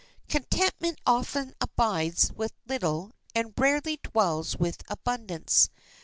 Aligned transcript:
Contentment 0.27 0.97
often 1.05 1.53
abides 1.61 2.31
with 2.33 2.53
little, 2.65 3.11
and 3.35 3.53
rarely 3.55 3.97
dwells 4.03 4.57
with 4.57 4.81
abundance. 4.89 5.69